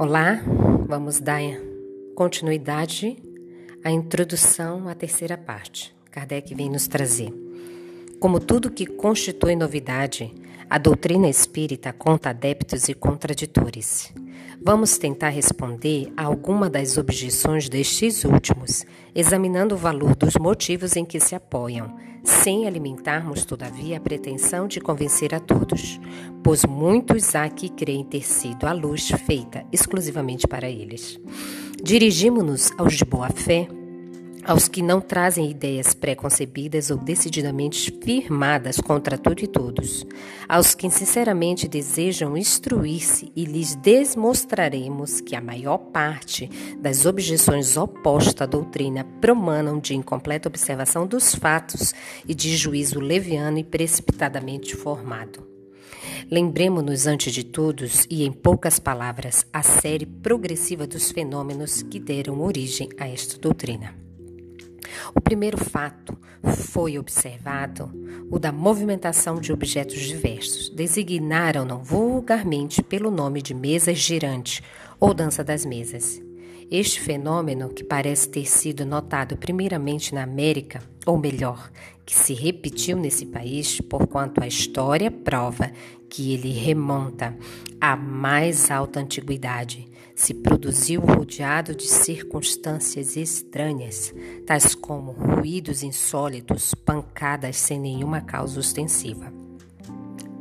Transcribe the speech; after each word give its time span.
Olá, 0.00 0.40
vamos 0.86 1.18
dar 1.18 1.42
continuidade 2.14 3.16
à 3.82 3.90
introdução 3.90 4.88
à 4.88 4.94
terceira 4.94 5.36
parte. 5.36 5.92
Kardec 6.12 6.54
vem 6.54 6.70
nos 6.70 6.86
trazer. 6.86 7.34
Como 8.20 8.38
tudo 8.38 8.70
que 8.70 8.86
constitui 8.86 9.56
novidade, 9.56 10.32
a 10.70 10.78
doutrina 10.78 11.28
espírita 11.28 11.92
conta 11.92 12.30
adeptos 12.30 12.88
e 12.88 12.94
contraditores. 12.94 14.12
Vamos 14.62 14.98
tentar 14.98 15.30
responder 15.30 16.12
a 16.16 16.24
alguma 16.24 16.68
das 16.68 16.98
objeções 16.98 17.68
destes 17.68 18.24
últimos, 18.24 18.84
examinando 19.14 19.74
o 19.74 19.78
valor 19.78 20.14
dos 20.14 20.34
motivos 20.34 20.96
em 20.96 21.04
que 21.04 21.20
se 21.20 21.34
apoiam, 21.34 21.96
sem 22.22 22.66
alimentarmos, 22.66 23.44
todavia, 23.44 23.96
a 23.96 24.00
pretensão 24.00 24.66
de 24.66 24.80
convencer 24.80 25.34
a 25.34 25.40
todos, 25.40 25.98
pois 26.42 26.64
muitos 26.64 27.34
há 27.34 27.48
que 27.48 27.68
creem 27.68 28.04
ter 28.04 28.26
sido 28.26 28.66
a 28.66 28.72
luz 28.72 29.08
feita 29.26 29.64
exclusivamente 29.72 30.46
para 30.46 30.68
eles. 30.68 31.18
Dirigimos-nos 31.82 32.72
aos 32.76 32.94
de 32.94 33.04
boa 33.04 33.30
fé 33.30 33.68
aos 34.48 34.66
que 34.66 34.80
não 34.80 34.98
trazem 34.98 35.50
ideias 35.50 35.92
preconcebidas 35.92 36.90
ou 36.90 36.96
decididamente 36.96 37.92
firmadas 38.02 38.80
contra 38.80 39.18
tudo 39.18 39.44
e 39.44 39.46
todos, 39.46 40.06
aos 40.48 40.74
que 40.74 40.88
sinceramente 40.88 41.68
desejam 41.68 42.34
instruir-se 42.34 43.30
e 43.36 43.44
lhes 43.44 43.74
demonstraremos 43.74 45.20
que 45.20 45.36
a 45.36 45.40
maior 45.42 45.76
parte 45.76 46.48
das 46.80 47.04
objeções 47.04 47.76
opostas 47.76 48.40
à 48.40 48.46
doutrina 48.46 49.04
promanam 49.20 49.78
de 49.78 49.94
incompleta 49.94 50.48
observação 50.48 51.06
dos 51.06 51.34
fatos 51.34 51.92
e 52.26 52.34
de 52.34 52.56
juízo 52.56 53.00
leviano 53.00 53.58
e 53.58 53.64
precipitadamente 53.64 54.74
formado. 54.74 55.46
Lembremos-nos, 56.30 57.06
antes 57.06 57.34
de 57.34 57.44
todos, 57.44 58.06
e 58.08 58.24
em 58.24 58.32
poucas 58.32 58.78
palavras, 58.78 59.44
a 59.52 59.62
série 59.62 60.06
progressiva 60.06 60.86
dos 60.86 61.12
fenômenos 61.12 61.82
que 61.82 62.00
deram 62.00 62.40
origem 62.40 62.88
a 62.98 63.06
esta 63.06 63.38
doutrina. 63.38 64.07
O 65.14 65.20
primeiro 65.20 65.58
fato 65.58 66.16
foi 66.42 66.98
observado 66.98 67.90
o 68.30 68.38
da 68.38 68.52
movimentação 68.52 69.40
de 69.40 69.52
objetos 69.52 70.00
diversos. 70.00 70.68
Designaram-no 70.70 71.78
vulgarmente 71.78 72.82
pelo 72.82 73.10
nome 73.10 73.42
de 73.42 73.54
mesa 73.54 73.94
girante 73.94 74.62
ou 75.00 75.14
dança 75.14 75.42
das 75.42 75.64
mesas. 75.64 76.20
Este 76.70 77.00
fenômeno, 77.00 77.70
que 77.70 77.82
parece 77.82 78.28
ter 78.28 78.44
sido 78.44 78.84
notado 78.84 79.36
primeiramente 79.38 80.14
na 80.14 80.22
América, 80.22 80.82
ou 81.06 81.16
melhor, 81.16 81.70
que 82.04 82.14
se 82.14 82.34
repetiu 82.34 82.98
nesse 82.98 83.24
país, 83.24 83.80
porquanto 83.80 84.42
a 84.42 84.46
história 84.46 85.10
prova 85.10 85.70
que 86.10 86.34
ele 86.34 86.52
remonta 86.52 87.34
à 87.80 87.96
mais 87.96 88.70
alta 88.70 89.00
antiguidade, 89.00 89.88
se 90.18 90.34
produziu 90.34 91.00
rodeado 91.00 91.76
de 91.76 91.86
circunstâncias 91.86 93.16
estranhas, 93.16 94.12
tais 94.44 94.74
como 94.74 95.12
ruídos 95.12 95.84
insólitos, 95.84 96.74
pancadas 96.74 97.56
sem 97.56 97.78
nenhuma 97.78 98.20
causa 98.20 98.58
ostensiva. 98.58 99.32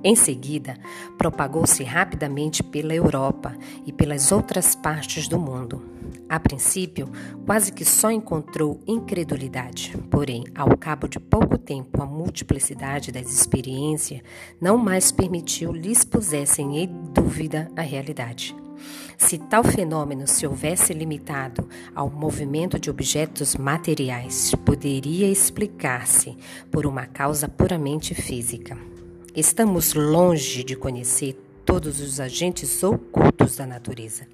Em 0.03 0.15
seguida, 0.15 0.73
propagou-se 1.15 1.83
rapidamente 1.83 2.63
pela 2.63 2.95
Europa 2.95 3.55
e 3.85 3.93
pelas 3.93 4.31
outras 4.31 4.73
partes 4.73 5.27
do 5.27 5.37
mundo. 5.37 5.83
A 6.27 6.39
princípio, 6.39 7.07
quase 7.45 7.71
que 7.71 7.85
só 7.85 8.09
encontrou 8.09 8.81
incredulidade, 8.87 9.95
porém, 10.09 10.43
ao 10.55 10.75
cabo 10.75 11.07
de 11.07 11.19
pouco 11.19 11.55
tempo, 11.55 12.01
a 12.01 12.05
multiplicidade 12.07 13.11
das 13.11 13.31
experiências 13.31 14.21
não 14.59 14.75
mais 14.75 15.11
permitiu 15.11 15.71
lhes 15.71 16.03
pusessem 16.03 16.79
em 16.79 16.87
dúvida 17.13 17.69
a 17.75 17.81
realidade. 17.81 18.55
Se 19.17 19.37
tal 19.37 19.63
fenômeno 19.63 20.27
se 20.27 20.45
houvesse 20.45 20.93
limitado 20.93 21.67
ao 21.95 22.09
movimento 22.09 22.79
de 22.79 22.89
objetos 22.89 23.55
materiais, 23.55 24.53
poderia 24.65 25.29
explicar-se 25.29 26.37
por 26.71 26.85
uma 26.85 27.05
causa 27.05 27.47
puramente 27.47 28.13
física. 28.13 28.77
Estamos 29.35 29.93
longe 29.93 30.63
de 30.63 30.75
conhecer 30.75 31.33
todos 31.65 31.99
os 31.99 32.19
agentes 32.19 32.81
ocultos 32.81 33.57
da 33.57 33.65
natureza, 33.67 34.25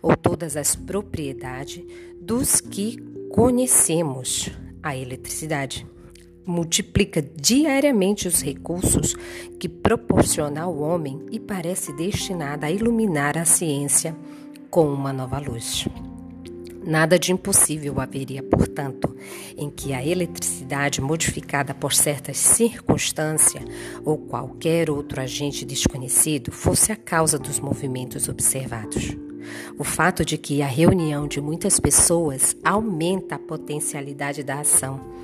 ou 0.00 0.16
todas 0.16 0.56
as 0.56 0.76
propriedades 0.76 1.84
dos 2.20 2.60
que 2.60 2.98
conhecemos 3.30 4.50
a 4.82 4.96
eletricidade 4.96 5.86
multiplica 6.48 7.22
diariamente 7.22 8.26
os 8.26 8.42
recursos 8.42 9.14
que 9.60 9.68
proporciona 9.68 10.62
ao 10.62 10.78
homem 10.78 11.20
e 11.30 11.38
parece 11.38 11.92
destinada 11.92 12.66
a 12.66 12.70
iluminar 12.70 13.36
a 13.36 13.44
ciência 13.44 14.16
com 14.70 14.90
uma 14.90 15.12
nova 15.12 15.38
luz. 15.38 15.86
Nada 16.82 17.18
de 17.18 17.32
impossível 17.32 18.00
haveria, 18.00 18.42
portanto, 18.42 19.14
em 19.58 19.68
que 19.68 19.92
a 19.92 20.04
eletricidade 20.04 21.02
modificada 21.02 21.74
por 21.74 21.92
certas 21.92 22.38
circunstâncias 22.38 23.62
ou 24.02 24.16
qualquer 24.16 24.88
outro 24.88 25.20
agente 25.20 25.66
desconhecido 25.66 26.50
fosse 26.50 26.90
a 26.90 26.96
causa 26.96 27.38
dos 27.38 27.60
movimentos 27.60 28.26
observados. 28.26 29.14
O 29.78 29.84
fato 29.84 30.24
de 30.24 30.38
que 30.38 30.62
a 30.62 30.66
reunião 30.66 31.28
de 31.28 31.42
muitas 31.42 31.78
pessoas 31.78 32.56
aumenta 32.64 33.34
a 33.34 33.38
potencialidade 33.38 34.42
da 34.42 34.60
ação 34.60 35.18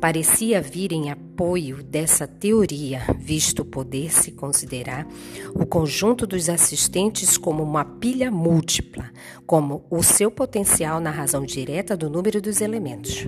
parecia 0.00 0.60
vir 0.60 0.92
em 0.92 1.10
apoio 1.10 1.82
dessa 1.82 2.26
teoria, 2.26 3.02
visto 3.18 3.64
poder-se 3.64 4.32
considerar 4.32 5.06
o 5.54 5.66
conjunto 5.66 6.26
dos 6.26 6.48
assistentes 6.48 7.36
como 7.36 7.62
uma 7.62 7.84
pilha 7.84 8.30
múltipla, 8.30 9.10
como 9.46 9.84
o 9.90 10.02
seu 10.02 10.30
potencial 10.30 11.00
na 11.00 11.10
razão 11.10 11.44
direta 11.44 11.96
do 11.96 12.10
número 12.10 12.40
dos 12.40 12.60
elementos. 12.60 13.26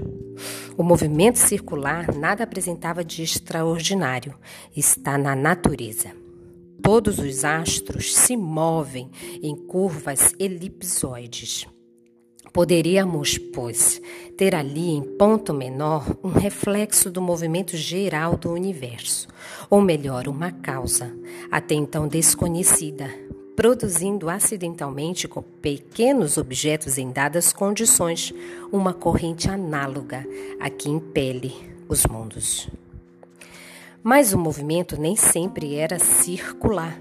O 0.76 0.82
movimento 0.82 1.38
circular 1.38 2.14
nada 2.14 2.44
apresentava 2.44 3.04
de 3.04 3.22
extraordinário, 3.22 4.34
está 4.76 5.18
na 5.18 5.34
natureza. 5.34 6.12
Todos 6.82 7.18
os 7.18 7.44
astros 7.44 8.14
se 8.14 8.36
movem 8.36 9.10
em 9.42 9.54
curvas 9.56 10.32
elipsoides. 10.38 11.66
Poderíamos, 12.52 13.36
pois, 13.38 14.00
ter 14.36 14.54
ali 14.54 14.90
em 14.90 15.02
ponto 15.02 15.52
menor 15.52 16.06
um 16.22 16.30
reflexo 16.30 17.10
do 17.10 17.20
movimento 17.20 17.76
geral 17.76 18.36
do 18.36 18.52
universo, 18.52 19.28
ou 19.68 19.80
melhor, 19.80 20.28
uma 20.28 20.50
causa, 20.50 21.14
até 21.50 21.74
então 21.74 22.08
desconhecida, 22.08 23.10
produzindo 23.54 24.30
acidentalmente 24.30 25.28
com 25.28 25.42
pequenos 25.42 26.38
objetos 26.38 26.96
em 26.96 27.10
dadas 27.10 27.52
condições 27.52 28.32
uma 28.72 28.94
corrente 28.94 29.50
análoga 29.50 30.26
a 30.58 30.70
que 30.70 30.88
impele 30.88 31.54
os 31.88 32.06
mundos. 32.06 32.68
Mas 34.02 34.32
o 34.32 34.38
movimento 34.38 34.98
nem 34.98 35.16
sempre 35.16 35.74
era 35.74 35.98
circular 35.98 36.98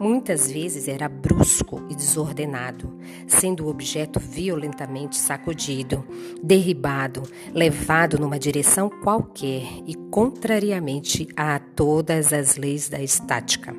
Muitas 0.00 0.50
vezes 0.50 0.88
era 0.88 1.10
brusco 1.10 1.82
e 1.90 1.94
desordenado, 1.94 2.90
sendo 3.26 3.66
o 3.66 3.68
objeto 3.68 4.18
violentamente 4.18 5.14
sacudido, 5.14 6.02
derribado, 6.42 7.22
levado 7.52 8.18
numa 8.18 8.38
direção 8.38 8.88
qualquer 8.88 9.62
e 9.86 9.94
contrariamente 10.10 11.28
a 11.36 11.58
todas 11.58 12.32
as 12.32 12.56
leis 12.56 12.88
da 12.88 13.02
estática. 13.02 13.76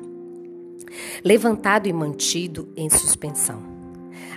Levantado 1.24 1.88
e 1.88 1.92
mantido 1.92 2.72
em 2.76 2.88
suspensão. 2.88 3.60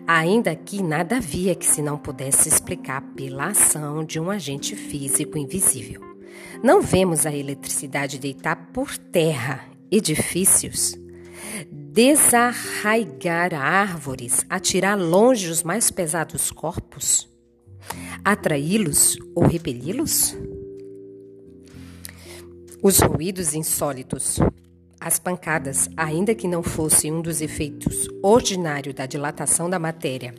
Ainda 0.08 0.56
que 0.56 0.82
nada 0.82 1.18
havia 1.18 1.54
que 1.54 1.68
se 1.68 1.84
não 1.84 2.00
pudesse 2.00 2.50
explicar 2.50 3.02
pela 3.16 3.50
ação 3.50 4.04
de 4.04 4.20
um 4.20 4.32
agente 4.32 4.76
físico 4.76 5.38
invisível. 5.38 6.02
Não 6.64 6.82
vemos 6.82 7.28
a 7.28 7.36
eletricidade 7.36 8.18
deitar 8.18 8.72
por 8.74 8.98
terra 8.98 9.64
edifícios 9.92 11.05
desarraigar 11.96 13.54
árvores, 13.54 14.46
atirar 14.50 15.00
longe 15.00 15.50
os 15.50 15.64
mais 15.64 15.90
pesados 15.90 16.52
corpos, 16.52 17.26
atraí-los 18.22 19.18
ou 19.34 19.46
repeli-los? 19.46 20.36
Os 22.84 23.00
ruídos 23.00 23.54
insólitos, 23.54 24.42
as 25.00 25.20
pancadas, 25.20 25.88
ainda 25.96 26.36
que 26.36 26.50
não 26.50 26.62
fosse 26.62 27.10
um 27.10 27.22
dos 27.22 27.40
efeitos 27.40 28.10
ordinários 28.22 28.94
da 28.94 29.06
dilatação 29.06 29.70
da 29.70 29.80
matéria 29.80 30.36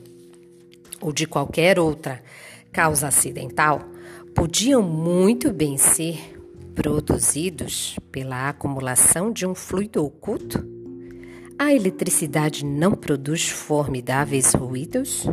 ou 1.01 1.11
de 1.11 1.27
qualquer 1.27 1.79
outra 1.79 2.23
causa 2.71 3.09
acidental, 3.09 3.81
podiam 4.35 4.83
muito 4.83 5.51
bem 5.55 5.79
ser 5.79 6.39
produzidos 6.75 7.99
pela 8.13 8.51
acumulação 8.51 9.33
de 9.33 9.47
um 9.47 9.55
fluido 9.55 10.05
oculto? 10.05 10.76
A 11.59 11.73
eletricidade 11.73 12.67
não 12.67 12.93
produz 12.93 13.49
formidáveis 13.49 14.53
ruídos? 14.53 15.27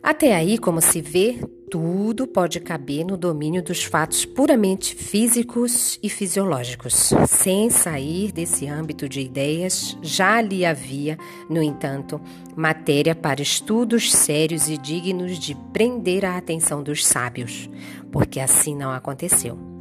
Até 0.00 0.36
aí, 0.36 0.56
como 0.56 0.80
se 0.80 1.00
vê, 1.00 1.40
tudo 1.68 2.26
pode 2.28 2.60
caber 2.60 3.04
no 3.04 3.16
domínio 3.16 3.60
dos 3.60 3.82
fatos 3.82 4.24
puramente 4.24 4.94
físicos 4.94 5.98
e 6.00 6.08
fisiológicos. 6.08 7.12
Sem 7.26 7.70
sair 7.70 8.30
desse 8.30 8.68
âmbito 8.68 9.08
de 9.08 9.20
ideias, 9.20 9.96
já 10.00 10.36
ali 10.36 10.64
havia, 10.64 11.18
no 11.50 11.60
entanto, 11.60 12.20
matéria 12.54 13.16
para 13.16 13.42
estudos 13.42 14.12
sérios 14.12 14.68
e 14.68 14.78
dignos 14.78 15.38
de 15.40 15.56
prender 15.72 16.24
a 16.24 16.36
atenção 16.36 16.84
dos 16.84 17.04
sábios, 17.04 17.68
porque 18.12 18.38
assim 18.38 18.76
não 18.76 18.92
aconteceu. 18.92 19.71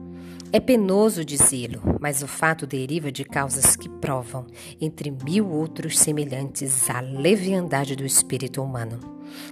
É 0.54 0.60
penoso 0.60 1.24
dizê-lo, 1.24 1.82
mas 2.02 2.22
o 2.22 2.28
fato 2.28 2.68
deriva 2.68 3.10
de 3.10 3.24
causas 3.24 3.78
que 3.78 3.88
provam, 3.88 4.46
entre 4.82 5.10
mil 5.10 5.50
outros 5.50 5.98
semelhantes, 5.98 6.90
a 6.90 7.00
leviandade 7.00 7.96
do 7.96 8.06
espírito 8.06 8.62
humano. 8.62 9.00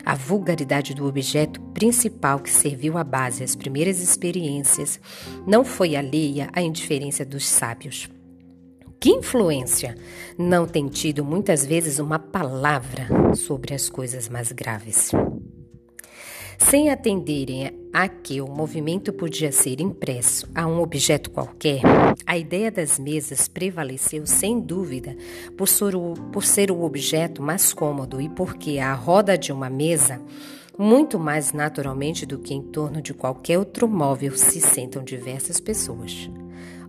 A 0.04 0.14
vulgaridade 0.14 0.94
do 0.94 1.08
objeto 1.08 1.62
principal 1.74 2.42
que 2.42 2.50
serviu 2.50 2.98
à 2.98 3.04
base 3.06 3.46
às 3.46 3.56
primeiras 3.56 4.02
experiências 4.02 5.00
não 5.48 5.64
foi 5.64 5.96
alheia 5.96 6.50
à 6.52 6.62
indiferença 6.62 7.24
dos 7.24 7.48
sábios. 7.48 8.10
Que 9.00 9.12
influência 9.12 9.96
não 10.38 10.68
tem 10.68 10.90
tido 10.90 11.24
muitas 11.24 11.66
vezes 11.66 12.00
uma 12.00 12.20
palavra 12.20 13.08
sobre 13.36 13.74
as 13.74 13.90
coisas 13.90 14.28
mais 14.28 14.52
graves? 14.52 15.12
Sem 16.60 16.92
atenderem 16.92 17.72
a 17.92 18.08
que 18.08 18.42
o 18.42 18.48
movimento 18.48 19.12
podia 19.12 19.52
ser 19.52 19.80
impresso 19.80 20.48
a 20.54 20.68
um 20.68 20.82
objeto 20.82 21.32
qualquer, 21.32 21.82
a 22.28 22.38
ideia 22.38 22.70
das 22.70 23.00
mesas 23.00 23.48
prevaleceu 23.48 24.28
sem 24.28 24.60
dúvida 24.60 25.16
por 25.58 25.68
ser, 25.68 25.96
o, 25.96 26.14
por 26.32 26.44
ser 26.44 26.70
o 26.70 26.84
objeto 26.84 27.42
mais 27.42 27.74
cômodo 27.74 28.22
e 28.22 28.30
porque 28.30 28.78
a 28.78 28.94
roda 28.94 29.38
de 29.38 29.52
uma 29.52 29.70
mesa, 29.70 30.22
muito 30.78 31.18
mais 31.18 31.54
naturalmente 31.54 32.26
do 32.26 32.38
que 32.38 32.54
em 32.54 32.62
torno 32.62 33.02
de 33.02 33.14
qualquer 33.14 33.58
outro 33.58 33.88
móvel, 33.88 34.36
se 34.36 34.62
sentam 34.62 35.04
diversas 35.04 35.60
pessoas. 35.60 36.30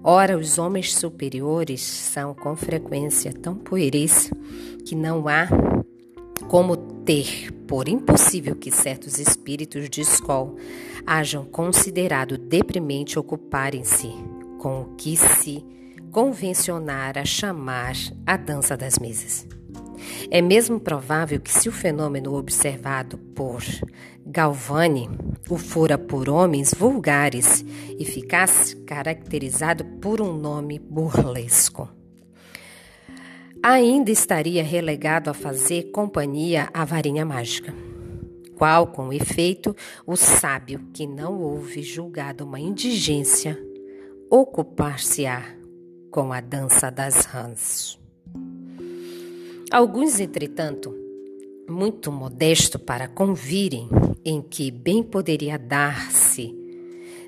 Ora, 0.03 0.37
os 0.37 0.59
homens 0.59 0.95
superiores 0.95 1.81
são 1.81 2.35
com 2.35 2.57
frequência 2.57 3.33
tão 3.33 3.55
pueris 3.55 4.31
que 4.85 4.97
não 4.97 5.29
há 5.29 5.49
como 6.49 6.77
ter 7.05 7.53
por 7.67 7.89
impossível 7.89 8.57
que 8.57 8.71
certos 8.71 9.19
espíritos 9.19 9.89
de 9.89 10.01
escola 10.01 10.55
hajam 11.07 11.45
considerado 11.45 12.37
deprimente 12.37 13.19
ocuparem-se 13.19 14.13
com 14.59 14.83
o 14.83 14.95
que 14.97 15.17
se 15.17 15.65
convencionara 16.11 17.25
chamar 17.25 17.95
a 18.27 18.37
dança 18.37 18.77
das 18.77 18.99
mesas. 18.99 19.47
É 20.31 20.41
mesmo 20.41 20.81
provável 20.81 21.41
que 21.41 21.53
se 21.53 21.69
o 21.69 21.73
fenômeno 21.73 22.35
observado 22.35 23.19
por 23.19 23.63
Galvani 24.25 25.09
o 25.49 25.59
fora 25.59 25.99
por 25.99 26.29
homens 26.29 26.73
vulgares 26.73 27.65
e 27.99 28.05
ficasse 28.05 28.77
caracterizado 28.77 29.85
por 30.01 30.21
um 30.21 30.33
nome 30.37 30.79
burlesco 30.79 32.00
ainda 33.63 34.11
estaria 34.11 34.63
relegado 34.63 35.29
a 35.29 35.35
fazer 35.35 35.91
companhia 35.91 36.69
à 36.73 36.85
varinha 36.85 37.25
mágica. 37.25 37.75
Qual, 38.57 38.87
com 38.89 39.13
efeito, 39.13 39.75
o 40.07 40.17
sábio 40.17 40.81
que 40.93 41.07
não 41.07 41.41
houve 41.41 41.83
julgado 41.83 42.45
uma 42.45 42.61
indigência 42.61 43.59
ocupar-se-á 44.31 45.43
com 46.11 46.33
a 46.33 46.41
dança 46.41 46.91
das 46.91 47.25
rãs. 47.25 47.99
Alguns, 49.73 50.21
entretanto, 50.21 50.95
muito 51.69 52.13
modesto 52.13 52.79
para 52.79 53.09
convirem 53.09 53.89
em 54.25 54.43
que 54.43 54.71
bem 54.71 55.03
poderia 55.03 55.59
dar-se 55.59 56.60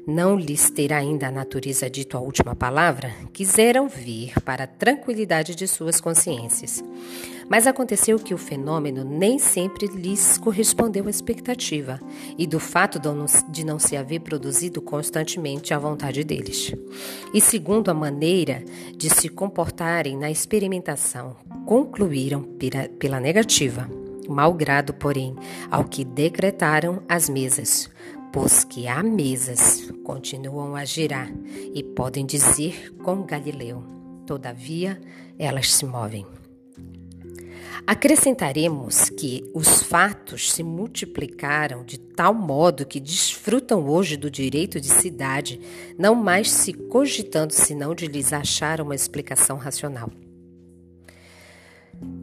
não 0.07 0.37
lhes 0.37 0.69
terá 0.71 0.99
ainda 0.99 1.29
a 1.29 1.31
natureza 1.31 1.89
dito 1.89 2.17
a 2.17 2.21
última 2.21 2.57
palavra, 2.57 3.13
quiseram 3.33 3.89
vir 3.89 4.33
para 4.45 4.65
a 4.65 4.67
tranquilidade 4.67 5.55
de 5.55 5.69
suas 5.69 6.01
consciências. 6.01 6.83
Mas 7.49 7.67
aconteceu 7.67 8.19
que 8.19 8.35
o 8.35 8.39
fenômeno 8.39 9.05
nem 9.05 9.39
sempre 9.39 9.87
lhes 9.87 10.39
correspondeu 10.39 11.07
à 11.07 11.11
expectativa 11.11 12.01
e 12.37 12.47
do 12.47 12.59
fato 12.59 12.99
de 13.51 13.65
não 13.65 13.79
se 13.79 13.97
haver 13.97 14.21
produzido 14.21 14.81
constantemente 14.81 15.73
à 15.75 15.79
vontade 15.79 16.25
deles. 16.25 16.73
E 17.33 17.41
segundo 17.41 17.91
a 17.91 17.95
maneira 17.95 18.65
de 18.97 19.09
se 19.09 19.29
comportarem 19.29 20.17
na 20.17 20.31
experimentação, 20.31 21.37
concluíram 21.67 22.49
pela 22.99 23.21
negativa, 23.21 23.89
malgrado, 24.29 24.95
porém, 24.95 25.37
ao 25.71 25.85
que 25.85 26.05
decretaram 26.05 27.03
as 27.09 27.29
mesas, 27.29 27.91
pois 28.33 28.65
que 28.65 28.89
há 28.89 29.03
mesas 29.03 29.93
continuam 30.03 30.75
a 30.75 30.85
girar 30.85 31.31
e 31.75 31.83
podem 31.83 32.25
dizer 32.25 32.91
com 33.03 33.23
Galileu, 33.23 33.85
todavia 34.27 34.99
elas 35.39 35.73
se 35.75 35.85
movem. 35.85 36.27
Acrescentaremos 37.87 39.11
que 39.11 39.51
os 39.53 39.83
fatos 39.83 40.53
se 40.53 40.63
multiplicaram 40.63 41.85
de 41.85 41.99
tal 41.99 42.33
modo 42.33 42.87
que 42.87 43.01
desfrutam 43.01 43.87
hoje 43.89 44.17
do 44.17 44.31
direito 44.31 44.81
de 44.81 44.89
cidade, 44.89 45.61
não 45.99 46.15
mais 46.15 46.51
se 46.51 46.73
cogitando 46.73 47.53
senão 47.53 47.95
de 47.95 48.07
lhes 48.07 48.33
achar 48.33 48.81
uma 48.81 48.95
explicação 48.95 49.59
racional. 49.59 50.09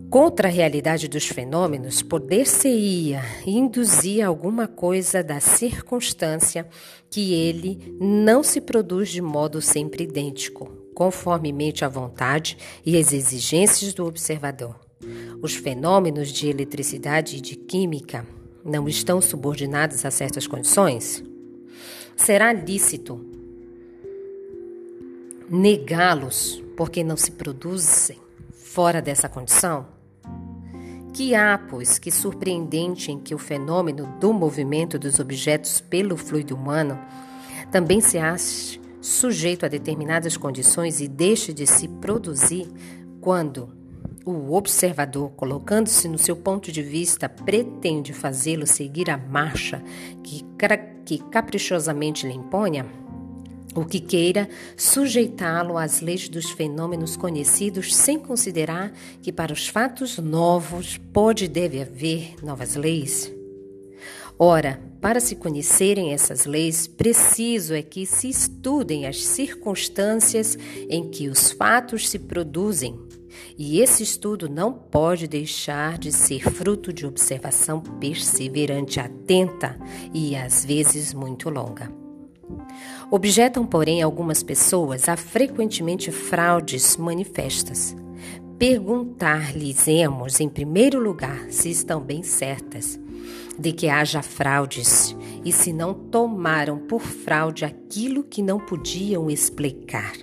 Contra 0.10 0.48
a 0.48 0.52
realidade 0.52 1.08
dos 1.08 1.28
fenômenos, 1.28 2.02
poder-se-ia 2.02 3.22
induzir 3.46 4.26
alguma 4.26 4.68
coisa 4.68 5.24
da 5.24 5.40
circunstância 5.40 6.68
que 7.12 7.32
ele 7.32 7.96
não 8.02 8.42
se 8.42 8.60
produz 8.60 9.10
de 9.10 9.22
modo 9.22 9.62
sempre 9.62 10.06
idêntico, 10.06 10.66
conformemente 10.96 11.86
à 11.86 11.88
vontade 11.88 12.58
e 12.84 12.98
às 12.98 13.14
exigências 13.14 13.94
do 13.94 14.04
observador. 14.04 14.80
Os 15.44 15.54
fenômenos 15.54 16.30
de 16.30 16.48
eletricidade 16.48 17.38
e 17.38 17.42
de 17.42 17.56
química 17.56 18.26
não 18.66 18.90
estão 18.90 19.22
subordinados 19.22 20.04
a 20.06 20.10
certas 20.10 20.48
condições? 20.48 21.24
Será 22.16 22.52
lícito 22.52 23.24
negá-los 25.48 26.64
porque 26.76 27.04
não 27.04 27.16
se 27.16 27.30
produzem 27.30 28.18
fora 28.52 29.04
dessa 29.04 29.30
condição? 29.30 29.99
Que 31.14 31.36
há, 31.36 31.58
pois, 31.58 31.98
que 31.98 32.12
surpreendente 32.12 33.12
em 33.12 33.20
que 33.20 33.36
o 33.36 33.40
fenômeno 33.40 34.08
do 34.20 34.32
movimento 34.32 34.98
dos 34.98 35.20
objetos 35.20 35.82
pelo 35.82 36.16
fluido 36.16 36.56
humano 36.56 37.00
também 37.72 38.02
se 38.02 38.18
ache 38.18 38.80
sujeito 39.02 39.66
a 39.66 39.70
determinadas 39.70 40.36
condições 40.38 41.00
e 41.00 41.08
deixe 41.08 41.54
de 41.54 41.66
se 41.66 41.88
produzir 41.88 42.68
quando 43.22 43.70
o 44.26 44.54
observador, 44.54 45.32
colocando-se 45.32 46.08
no 46.08 46.18
seu 46.18 46.36
ponto 46.36 46.72
de 46.72 46.82
vista, 46.82 47.28
pretende 47.28 48.14
fazê-lo 48.14 48.68
seguir 48.68 49.10
a 49.10 49.18
marcha 49.18 49.82
que, 50.24 50.46
que 51.06 51.18
caprichosamente 51.30 52.28
lhe 52.28 52.34
imponha? 52.34 52.86
O 53.76 53.86
que 53.86 54.00
queira 54.00 54.50
sujeitá-lo 54.76 55.78
às 55.78 56.02
leis 56.02 56.28
dos 56.28 56.50
fenômenos 56.52 57.16
conhecidos, 57.16 57.96
sem 57.96 58.18
considerar 58.18 58.92
que 59.22 59.32
para 59.32 59.54
os 59.54 59.68
fatos 59.68 60.18
novos 60.18 60.98
pode 61.14 61.46
e 61.46 61.48
deve 61.48 61.82
haver 61.82 62.36
novas 62.44 62.76
leis? 62.76 63.32
Ora, 64.38 64.82
para 65.02 65.20
se 65.20 65.36
conhecerem 65.36 66.14
essas 66.14 66.46
leis, 66.46 66.88
preciso 66.88 67.74
é 67.74 67.82
que 67.82 68.06
se 68.06 68.30
estudem 68.30 69.06
as 69.06 69.26
circunstâncias 69.26 70.58
em 70.90 71.10
que 71.10 71.28
os 71.28 71.52
fatos 71.52 72.10
se 72.10 72.18
produzem. 72.18 72.98
E 73.58 73.82
esse 73.82 74.02
estudo 74.02 74.50
não 74.50 74.74
pode 74.74 75.28
deixar 75.28 75.98
de 75.98 76.12
ser 76.12 76.42
fruto 76.42 76.92
de 76.92 77.06
observação 77.06 77.82
perseverante, 77.82 79.00
atenta 79.00 79.78
e 80.14 80.36
às 80.36 80.66
vezes 80.66 81.14
muito 81.14 81.50
longa. 81.50 82.09
Objetam, 83.12 83.66
porém, 83.66 84.02
algumas 84.02 84.44
pessoas 84.44 85.10
a 85.10 85.18
frequentemente 85.18 86.12
fraudes 86.12 86.96
manifestas. 86.96 87.96
Perguntar-lhes-emos, 88.58 90.40
em 90.40 90.50
primeiro 90.50 91.00
lugar, 91.00 91.48
se 91.50 91.70
estão 91.70 92.02
bem 92.02 92.22
certas 92.22 93.00
de 93.60 93.74
que 93.74 93.90
haja 93.90 94.22
fraudes 94.22 95.16
e 95.44 95.52
se 95.52 95.74
não 95.74 95.94
tomaram 95.94 96.78
por 96.78 97.02
fraude 97.02 97.66
aquilo 97.66 98.24
que 98.24 98.42
não 98.42 98.60
podiam 98.60 99.30
explicar. 99.30 100.14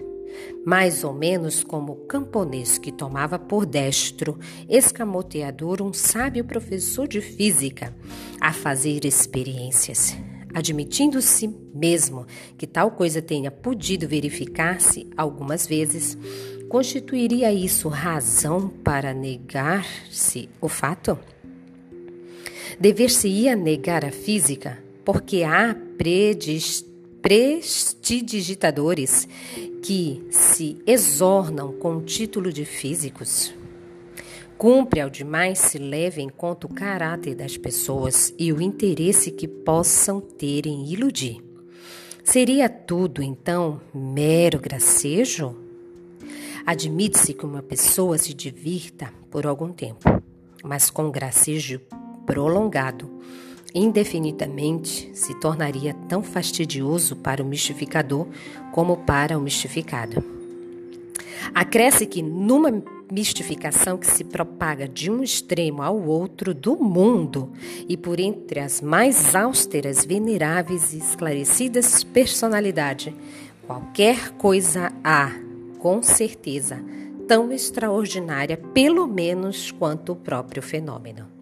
Mais 0.64 1.04
ou 1.04 1.12
menos 1.12 1.62
como 1.62 1.92
o 1.92 2.06
camponês 2.06 2.78
que 2.78 2.90
tomava 2.92 3.38
por 3.38 3.64
destro, 3.64 4.38
escamoteador, 4.68 5.82
um 5.82 5.92
sábio 5.92 6.44
professor 6.44 7.06
de 7.06 7.20
física, 7.20 7.94
a 8.40 8.52
fazer 8.52 9.04
experiências 9.04 10.16
admitindo-se 10.56 11.54
mesmo 11.74 12.26
que 12.56 12.66
tal 12.66 12.90
coisa 12.90 13.20
tenha 13.20 13.50
podido 13.50 14.08
verificar-se 14.08 15.06
algumas 15.14 15.66
vezes, 15.66 16.16
constituiria 16.70 17.52
isso 17.52 17.90
razão 17.90 18.70
para 18.82 19.12
negar-se 19.12 20.48
o 20.58 20.66
fato? 20.66 21.18
Dever-se-ia 22.80 23.54
negar 23.54 24.02
a 24.02 24.10
física, 24.10 24.82
porque 25.04 25.42
há 25.42 25.76
prestidigitadores 27.20 29.28
que 29.82 30.26
se 30.30 30.78
exornam 30.86 31.74
com 31.74 31.98
o 31.98 32.02
título 32.02 32.50
de 32.50 32.64
físicos. 32.64 33.52
Cumpre 34.58 35.02
ao 35.02 35.10
demais 35.10 35.58
se 35.58 35.76
leve 35.76 36.22
em 36.22 36.30
conta 36.30 36.66
o 36.66 36.72
caráter 36.72 37.34
das 37.34 37.58
pessoas 37.58 38.32
e 38.38 38.50
o 38.54 38.62
interesse 38.62 39.30
que 39.30 39.46
possam 39.46 40.18
ter 40.18 40.66
em 40.66 40.86
iludir. 40.90 41.44
Seria 42.24 42.66
tudo, 42.66 43.22
então, 43.22 43.80
mero 43.94 44.58
gracejo? 44.58 45.54
Admite-se 46.64 47.34
que 47.34 47.44
uma 47.44 47.62
pessoa 47.62 48.16
se 48.16 48.32
divirta 48.32 49.12
por 49.30 49.46
algum 49.46 49.72
tempo, 49.72 50.02
mas 50.64 50.88
com 50.90 51.10
gracejo 51.10 51.78
prolongado, 52.24 53.10
indefinidamente, 53.74 55.10
se 55.14 55.38
tornaria 55.38 55.92
tão 56.08 56.22
fastidioso 56.22 57.14
para 57.14 57.42
o 57.42 57.46
mistificador 57.46 58.26
como 58.72 58.96
para 58.96 59.36
o 59.36 59.40
mistificado. 59.40 60.35
Acresce 61.54 62.06
que 62.06 62.22
numa 62.22 62.82
mistificação 63.10 63.96
que 63.96 64.06
se 64.06 64.24
propaga 64.24 64.88
de 64.88 65.10
um 65.10 65.22
extremo 65.22 65.82
ao 65.82 66.00
outro 66.02 66.52
do 66.52 66.76
mundo 66.76 67.52
e 67.88 67.96
por 67.96 68.18
entre 68.18 68.60
as 68.60 68.80
mais 68.80 69.34
austeras, 69.34 70.04
veneráveis 70.04 70.92
e 70.92 70.98
esclarecidas 70.98 72.02
personalidade, 72.02 73.14
qualquer 73.66 74.30
coisa 74.32 74.92
há, 75.04 75.30
com 75.78 76.02
certeza, 76.02 76.82
tão 77.28 77.52
extraordinária, 77.52 78.56
pelo 78.56 79.06
menos 79.06 79.70
quanto 79.70 80.12
o 80.12 80.16
próprio 80.16 80.62
fenômeno. 80.62 81.35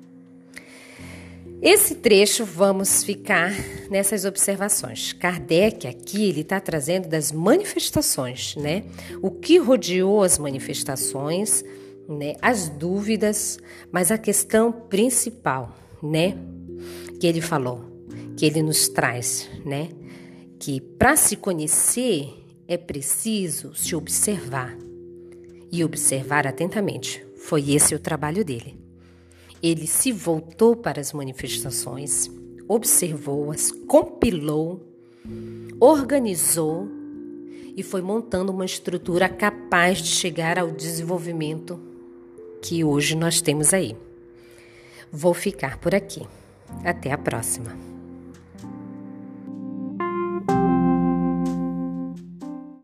Esse 1.62 1.94
trecho 1.94 2.44
vamos 2.44 3.02
ficar 3.02 3.52
nessas 3.90 4.24
observações. 4.24 5.12
Kardec 5.14 5.86
aqui 5.86 6.28
ele 6.28 6.42
está 6.42 6.60
trazendo 6.60 7.08
das 7.08 7.32
manifestações, 7.32 8.54
né? 8.56 8.84
O 9.22 9.30
que 9.30 9.56
rodeou 9.58 10.22
as 10.22 10.38
manifestações, 10.38 11.64
né? 12.08 12.34
As 12.42 12.68
dúvidas, 12.68 13.58
mas 13.90 14.10
a 14.10 14.18
questão 14.18 14.70
principal, 14.72 15.74
né? 16.02 16.36
Que 17.18 17.26
ele 17.26 17.40
falou, 17.40 17.84
que 18.36 18.44
ele 18.44 18.62
nos 18.62 18.88
traz, 18.88 19.48
né? 19.64 19.88
Que 20.60 20.80
para 20.80 21.16
se 21.16 21.36
conhecer 21.36 22.28
é 22.68 22.76
preciso 22.76 23.74
se 23.74 23.96
observar 23.96 24.76
e 25.72 25.82
observar 25.82 26.46
atentamente. 26.46 27.24
Foi 27.36 27.70
esse 27.72 27.94
o 27.94 27.98
trabalho 27.98 28.44
dele. 28.44 28.83
Ele 29.64 29.86
se 29.86 30.12
voltou 30.12 30.76
para 30.76 31.00
as 31.00 31.14
manifestações, 31.14 32.30
observou-as, 32.68 33.70
compilou, 33.70 34.86
organizou 35.80 36.86
e 37.74 37.82
foi 37.82 38.02
montando 38.02 38.52
uma 38.52 38.66
estrutura 38.66 39.26
capaz 39.26 40.02
de 40.02 40.08
chegar 40.08 40.58
ao 40.58 40.70
desenvolvimento 40.70 41.80
que 42.60 42.84
hoje 42.84 43.16
nós 43.16 43.40
temos 43.40 43.72
aí. 43.72 43.96
Vou 45.10 45.32
ficar 45.32 45.78
por 45.78 45.94
aqui. 45.94 46.28
Até 46.84 47.10
a 47.10 47.16
próxima. 47.16 47.93